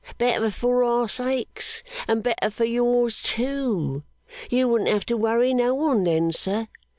Better 0.17 0.49
for 0.49 0.83
our 0.83 1.07
sakes, 1.07 1.83
and 2.07 2.23
better 2.23 2.49
for 2.49 2.65
yours, 2.65 3.21
too. 3.21 4.01
You 4.49 4.67
wouldn't 4.67 4.89
have 4.89 5.05
to 5.05 5.15
worry 5.15 5.53
no 5.53 5.75
one, 5.75 6.05
then, 6.05 6.31
sir. 6.31 6.69